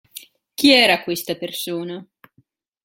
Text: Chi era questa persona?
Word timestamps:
Chi 0.55 0.71
era 0.71 1.03
questa 1.03 1.35
persona? 1.35 2.03